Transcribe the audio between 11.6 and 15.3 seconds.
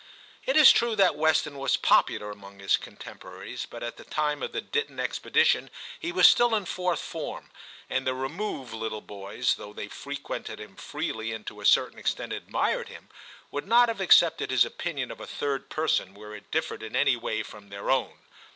a certain extent admired him, would not have ac cepted his opinion of a